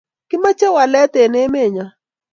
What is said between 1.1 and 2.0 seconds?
eng' emet nyo.